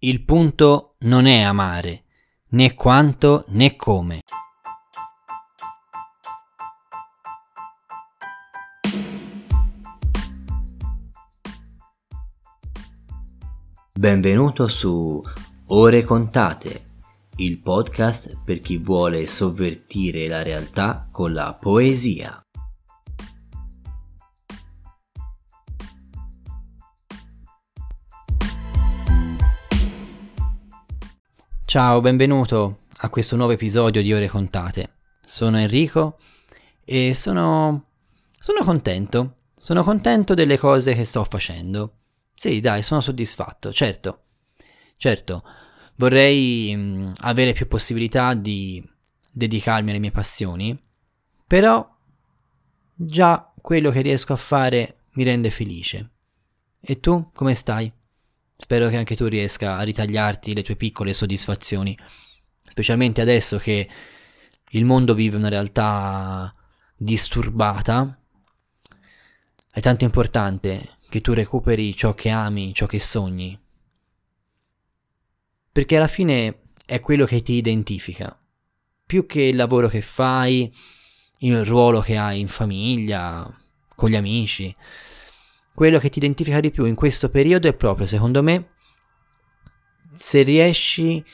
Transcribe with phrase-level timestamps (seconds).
[0.00, 2.04] Il punto non è amare,
[2.50, 4.20] né quanto né come.
[13.92, 15.20] Benvenuto su
[15.66, 16.84] Ore contate,
[17.38, 22.40] il podcast per chi vuole sovvertire la realtà con la poesia.
[31.68, 34.92] Ciao, benvenuto a questo nuovo episodio di Ore Contate.
[35.22, 36.16] Sono Enrico
[36.82, 37.90] e sono...
[38.38, 39.34] sono contento.
[39.54, 41.98] Sono contento delle cose che sto facendo.
[42.34, 44.22] Sì, dai, sono soddisfatto, certo.
[44.96, 45.44] Certo,
[45.96, 48.82] vorrei mh, mm, avere più possibilità di
[49.30, 50.82] dedicarmi alle mie passioni,
[51.46, 51.86] però
[52.94, 56.12] già quello che riesco a fare mi rende felice.
[56.80, 57.92] E tu come stai?
[58.60, 61.96] Spero che anche tu riesca a ritagliarti le tue piccole soddisfazioni,
[62.60, 63.88] specialmente adesso che
[64.70, 66.52] il mondo vive una realtà
[66.96, 68.20] disturbata.
[69.70, 73.56] È tanto importante che tu recuperi ciò che ami, ciò che sogni.
[75.70, 78.36] Perché alla fine è quello che ti identifica.
[79.06, 80.70] Più che il lavoro che fai,
[81.38, 83.48] il ruolo che hai in famiglia,
[83.94, 84.74] con gli amici
[85.78, 88.70] quello che ti identifica di più in questo periodo è proprio, secondo me,
[90.12, 91.24] se riesci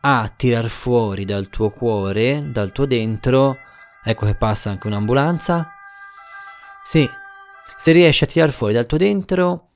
[0.00, 3.56] a tirar fuori dal tuo cuore, dal tuo dentro,
[4.04, 5.66] ecco che passa anche un'ambulanza,
[6.84, 7.08] sì,
[7.78, 9.68] se riesci a tirar fuori dal tuo dentro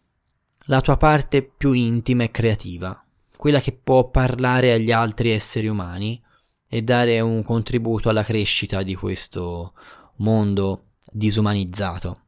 [0.66, 3.02] la tua parte più intima e creativa,
[3.34, 6.22] quella che può parlare agli altri esseri umani
[6.68, 9.72] e dare un contributo alla crescita di questo
[10.16, 12.23] mondo disumanizzato.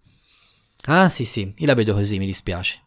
[0.89, 2.81] Ah sì sì, io la vedo così, mi dispiace.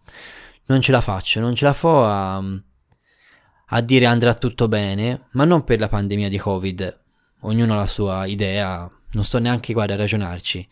[0.67, 5.43] Non ce la faccio, non ce la fo a, a dire andrà tutto bene, ma
[5.43, 7.01] non per la pandemia di Covid.
[7.41, 10.67] Ognuno ha la sua idea, non sto neanche qua a ragionarci.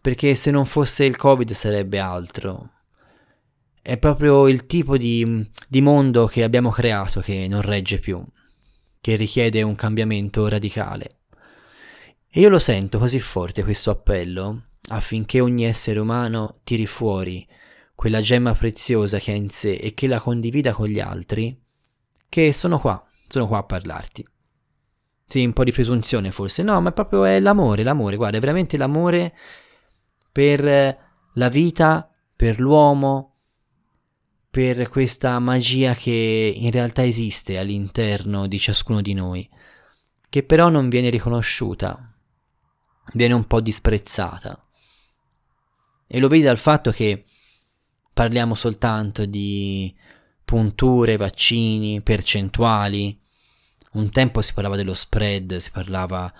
[0.00, 2.72] Perché se non fosse il Covid sarebbe altro.
[3.80, 8.22] È proprio il tipo di, di mondo che abbiamo creato che non regge più,
[9.00, 11.20] che richiede un cambiamento radicale.
[12.30, 17.46] E io lo sento così forte questo appello affinché ogni essere umano tiri fuori
[17.94, 21.60] quella gemma preziosa che ha in sé e che la condivida con gli altri,
[22.28, 24.24] che sono qua, sono qua a parlarti.
[25.26, 28.76] Sì, un po' di presunzione forse, no, ma proprio è l'amore, l'amore, guarda, è veramente
[28.76, 29.34] l'amore
[30.30, 30.62] per
[31.34, 33.40] la vita, per l'uomo,
[34.48, 39.48] per questa magia che in realtà esiste all'interno di ciascuno di noi,
[40.28, 42.14] che però non viene riconosciuta,
[43.14, 44.62] viene un po' disprezzata.
[46.10, 47.22] E lo vedi dal fatto che
[48.14, 49.94] parliamo soltanto di
[50.42, 53.16] punture, vaccini, percentuali.
[53.92, 56.32] Un tempo si parlava dello spread, si parlava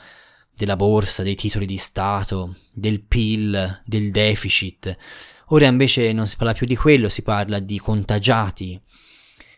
[0.54, 4.96] della borsa, dei titoli di Stato, del PIL, del deficit.
[5.48, 8.80] Ora invece non si parla più di quello, si parla di contagiati,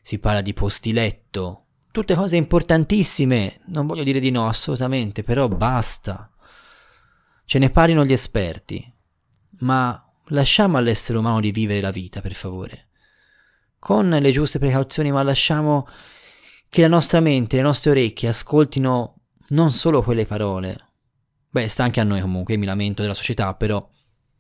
[0.03, 1.67] si parla di posti letto.
[1.93, 6.29] Tutte cose importantissime, non voglio dire di no assolutamente, però basta.
[7.45, 8.99] Ce ne parlino gli esperti
[9.61, 12.89] ma lasciamo all'essere umano di vivere la vita, per favore.
[13.79, 15.89] Con le giuste precauzioni, ma lasciamo
[16.69, 19.17] che la nostra mente, le nostre orecchie ascoltino
[19.49, 20.89] non solo quelle parole.
[21.51, 23.87] Beh, sta anche a noi comunque, mi lamento della società, però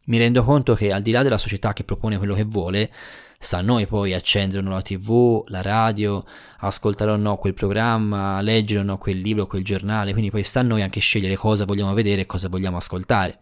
[0.04, 2.90] mi rendo conto che al di là della società che propone quello che vuole,
[3.38, 6.24] sta a noi poi accendere o no la tv, la radio,
[6.58, 10.60] ascoltare o no quel programma, leggere o no quel libro, quel giornale, quindi poi sta
[10.60, 13.38] a noi anche scegliere cosa vogliamo vedere e cosa vogliamo ascoltare.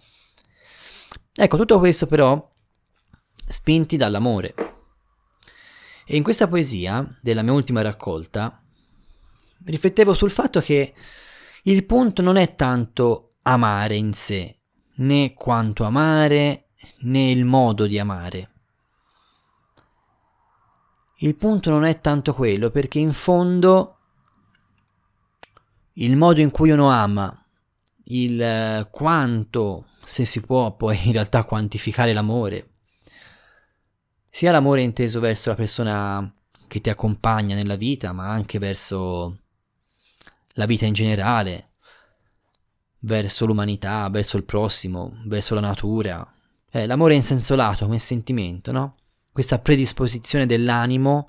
[1.40, 2.52] Ecco, tutto questo però
[3.46, 4.54] spinti dall'amore.
[6.04, 8.60] E in questa poesia della mia ultima raccolta
[9.64, 10.92] riflettevo sul fatto che
[11.62, 14.58] il punto non è tanto amare in sé,
[14.96, 16.70] né quanto amare,
[17.02, 18.50] né il modo di amare.
[21.18, 23.98] Il punto non è tanto quello, perché in fondo
[25.92, 27.47] il modo in cui uno ama,
[28.10, 32.70] il eh, quanto se si può poi in realtà quantificare l'amore,
[34.30, 36.32] sia l'amore inteso verso la persona
[36.66, 39.38] che ti accompagna nella vita, ma anche verso
[40.52, 41.70] la vita in generale,
[43.00, 46.26] verso l'umanità, verso il prossimo, verso la natura.
[46.70, 48.96] Eh, l'amore in senso lato come sentimento, no?
[49.32, 51.28] Questa predisposizione dell'animo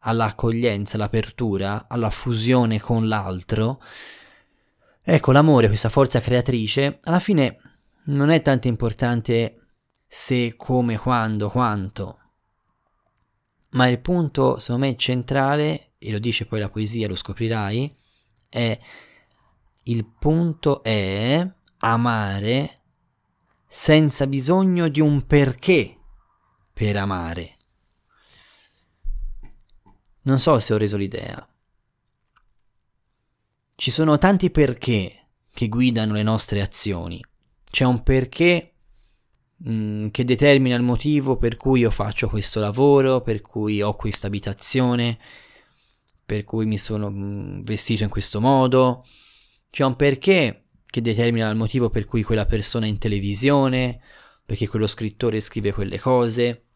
[0.00, 3.80] all'accoglienza, all'apertura, alla fusione con l'altro.
[5.10, 7.60] Ecco, l'amore, questa forza creatrice, alla fine
[8.08, 9.68] non è tanto importante
[10.06, 12.18] se, come, quando, quanto.
[13.70, 17.90] ma il punto, secondo me, centrale, e lo dice poi la poesia, lo scoprirai,
[18.50, 18.78] è
[19.84, 22.80] il punto è amare
[23.66, 25.96] senza bisogno di un perché
[26.70, 27.56] per amare.
[30.24, 31.48] Non so se ho reso l'idea.
[33.80, 37.24] Ci sono tanti perché che guidano le nostre azioni.
[37.70, 38.72] C'è un perché
[39.66, 44.28] Mm, che determina il motivo per cui io faccio questo lavoro, per cui ho questa
[44.28, 45.18] abitazione,
[46.24, 49.04] per cui mi sono mm, vestito in questo modo.
[49.70, 54.00] C'è un perché che determina il motivo per cui quella persona è in televisione,
[54.46, 56.66] perché quello scrittore scrive quelle cose,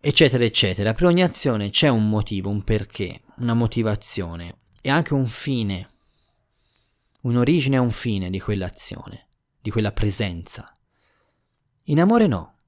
[0.00, 0.92] eccetera, eccetera.
[0.92, 5.88] Per ogni azione c'è un motivo, un perché, una motivazione e anche un fine,
[7.22, 9.28] un'origine e un fine di quell'azione,
[9.58, 10.76] di quella presenza.
[11.84, 12.58] In amore no.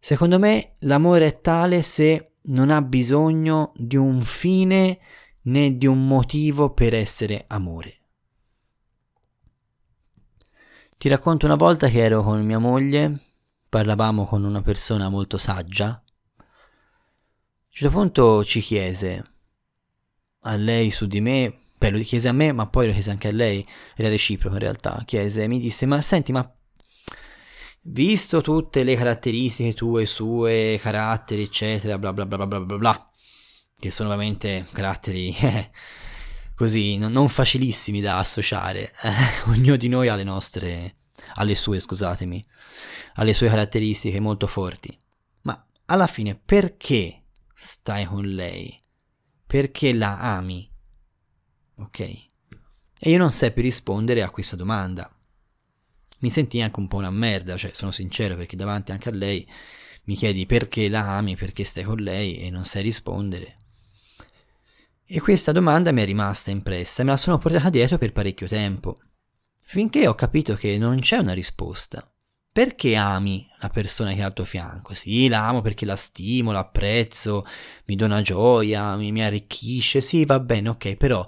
[0.00, 4.98] Secondo me l'amore è tale se non ha bisogno di un fine
[5.42, 8.00] né di un motivo per essere amore.
[10.98, 13.20] Ti racconto una volta che ero con mia moglie,
[13.68, 15.90] parlavamo con una persona molto saggia.
[15.90, 16.44] A un
[17.68, 19.26] certo punto ci chiese
[20.42, 23.28] a lei su di me, beh lo chiese a me ma poi lo chiese anche
[23.28, 23.66] a lei,
[23.96, 26.48] era reciproco in realtà, chiese, mi disse ma senti ma
[27.82, 33.10] visto tutte le caratteristiche tue, sue, caratteri, eccetera, bla bla bla bla bla bla,
[33.78, 35.70] che sono veramente caratteri eh,
[36.54, 39.12] così non, non, facilissimi da associare, eh,
[39.50, 40.96] ognuno di noi ha le nostre,
[41.34, 42.44] ha le sue, scusatemi,
[43.14, 44.96] ha le sue caratteristiche molto forti,
[45.42, 47.24] ma alla fine perché
[47.54, 48.81] stai con lei?
[49.52, 50.66] Perché la ami?
[51.74, 52.00] Ok?
[52.00, 55.14] E io non seppi rispondere a questa domanda
[56.20, 59.46] mi senti anche un po' una merda, cioè sono sincero perché davanti anche a lei
[60.04, 63.58] mi chiedi perché la ami, perché stai con lei e non sai rispondere.
[65.04, 68.48] E questa domanda mi è rimasta impressa e me la sono portata dietro per parecchio
[68.48, 68.96] tempo,
[69.60, 72.10] finché ho capito che non c'è una risposta.
[72.52, 74.92] Perché ami la persona che è al tuo fianco?
[74.94, 77.44] Sì, la amo perché la stimo, l'apprezzo,
[77.86, 81.24] mi dona gioia, mi, mi arricchisce, sì, va bene, ok, però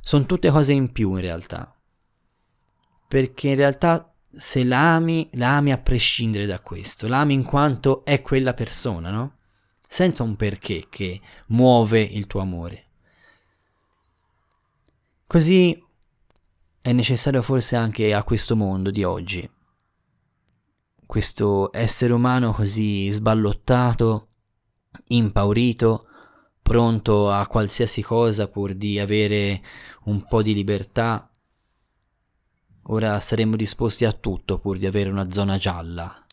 [0.00, 1.72] sono tutte cose in più in realtà
[3.08, 8.52] perché in realtà se l'ami, l'ami a prescindere da questo, l'ami in quanto è quella
[8.52, 9.38] persona, no?
[9.88, 12.84] Senza un perché che muove il tuo amore.
[15.26, 15.82] Così
[16.80, 19.50] è necessario forse anche a questo mondo di oggi,
[21.08, 24.28] questo essere umano così sballottato,
[25.06, 26.06] impaurito,
[26.60, 29.62] pronto a qualsiasi cosa pur di avere
[30.04, 31.28] un po' di libertà,
[32.90, 36.24] Ora saremmo disposti a tutto pur di avere una zona gialla,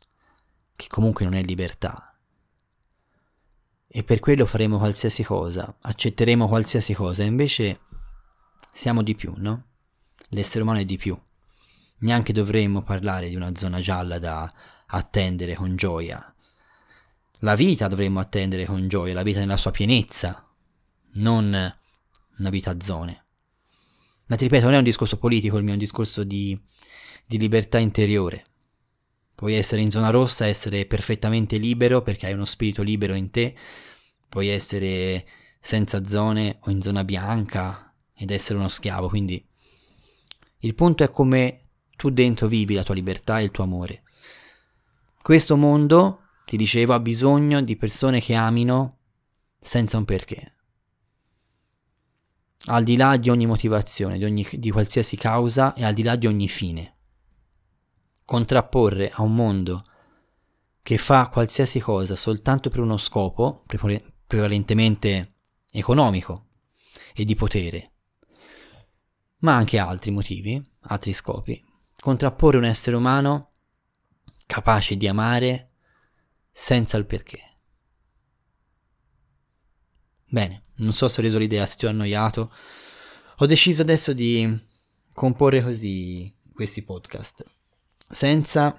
[0.74, 2.18] che comunque non è libertà.
[3.86, 7.81] E per quello faremo qualsiasi cosa, accetteremo qualsiasi cosa, invece
[8.71, 9.66] siamo di più, no?
[10.30, 11.19] L'essere umano è di più.
[11.97, 14.51] Neanche dovremmo parlare di una zona gialla da
[14.88, 16.33] attendere con gioia.
[17.39, 20.47] La vita dovremmo attendere con gioia, la vita nella sua pienezza,
[21.13, 21.75] non
[22.38, 23.25] una vita a zone.
[24.27, 26.59] Ma ti ripeto, non è un discorso politico il mio, è un discorso di,
[27.25, 28.45] di libertà interiore.
[29.36, 33.56] Puoi essere in zona rossa, essere perfettamente libero perché hai uno spirito libero in te,
[34.30, 35.25] puoi essere
[35.59, 39.45] senza zone o in zona bianca ed essere uno schiavo, quindi
[40.59, 41.65] il punto è come
[41.95, 44.04] tu dentro vivi la tua libertà e il tuo amore.
[45.21, 48.97] Questo mondo, ti dicevo, ha bisogno di persone che amino
[49.59, 50.56] senza un perché
[52.68, 56.16] al di là di ogni motivazione, di, ogni, di qualsiasi causa e al di là
[56.16, 56.94] di ogni fine.
[58.23, 59.83] Contrapporre a un mondo
[60.81, 63.64] che fa qualsiasi cosa soltanto per uno scopo,
[64.25, 65.33] prevalentemente
[65.71, 66.47] economico
[67.14, 67.92] e di potere,
[69.40, 71.64] ma anche altri motivi, altri scopi,
[72.06, 73.54] contrapporre un essere umano
[74.45, 75.71] capace di amare
[76.52, 77.40] senza il perché.
[80.28, 82.54] Bene, non so se ho reso l'idea, se ti ho annoiato.
[83.38, 84.56] Ho deciso adesso di
[85.14, 87.44] comporre così questi podcast,
[88.07, 88.78] senza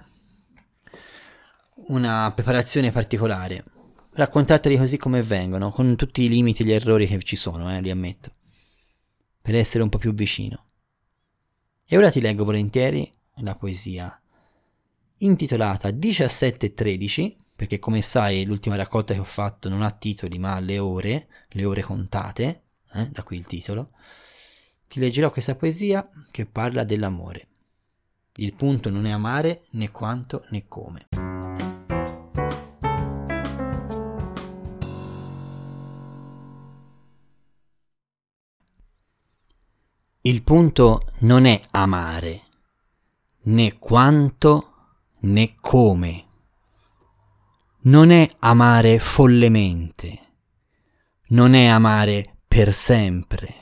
[1.89, 3.65] una preparazione particolare.
[4.13, 7.81] Raccontarteli così come vengono, con tutti i limiti e gli errori che ci sono, eh,
[7.81, 8.31] li ammetto,
[9.43, 10.65] per essere un po' più vicino.
[11.85, 14.19] E ora ti leggo volentieri la poesia,
[15.19, 20.79] intitolata 1713, perché come sai l'ultima raccolta che ho fatto non ha titoli ma le
[20.79, 22.63] ore, le ore contate,
[22.93, 23.91] eh, da qui il titolo,
[24.89, 27.49] ti leggerò questa poesia che parla dell'amore.
[28.37, 31.09] Il punto non è amare né quanto né come.
[40.21, 42.46] Il punto non è amare
[43.47, 44.73] né quanto
[45.21, 46.25] né come.
[47.83, 50.35] Non è amare follemente,
[51.29, 53.55] non è amare per sempre,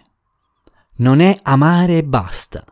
[0.97, 2.65] non è amare e basta.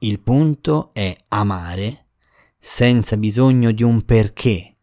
[0.00, 2.06] Il punto è amare
[2.58, 4.76] senza bisogno di un perché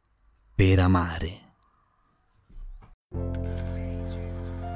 [0.53, 1.43] per amare.